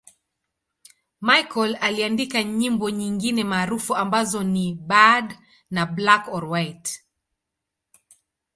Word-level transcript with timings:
Michael 1.21 1.77
aliandika 1.81 2.43
nyimbo 2.43 2.89
nyingine 2.89 3.43
maarufu 3.43 3.95
ambazo 3.95 4.43
ni 4.43 4.73
'Bad' 4.75 5.37
na 5.71 5.85
'Black 5.85 6.27
or 6.27 6.45
White'. 6.45 6.91